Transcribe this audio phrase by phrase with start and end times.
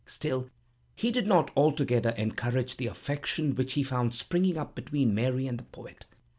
[0.07, 0.49] Still
[0.95, 5.59] he did not altogether encourage the affection which he found springing up between Mary and
[5.59, 6.07] the poet.